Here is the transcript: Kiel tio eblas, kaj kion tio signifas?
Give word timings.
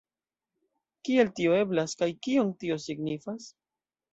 Kiel 1.09 1.29
tio 1.41 1.53
eblas, 1.57 1.93
kaj 2.01 2.09
kion 2.29 2.53
tio 2.65 2.81
signifas? 2.89 3.53